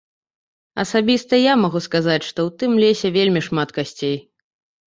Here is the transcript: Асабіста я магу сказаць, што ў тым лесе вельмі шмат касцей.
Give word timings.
Асабіста 0.83 1.33
я 1.41 1.53
магу 1.63 1.79
сказаць, 1.87 2.17
што 2.31 2.39
ў 2.47 2.63
тым 2.63 2.71
лесе 2.85 3.07
вельмі 3.19 3.41
шмат 3.49 3.69
касцей. 3.77 4.17